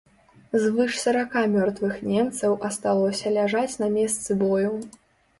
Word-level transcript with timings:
Звыш 0.61 0.93
сарака 1.01 1.41
мёртвых 1.55 1.99
немцаў 2.11 2.55
асталося 2.69 3.33
ляжаць 3.35 3.75
на 3.83 3.87
месцы 3.99 4.37
бою. 4.41 4.71